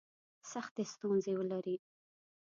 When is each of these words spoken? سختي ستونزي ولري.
سختي 0.51 0.83
ستونزي 0.93 1.33
ولري. 1.37 1.75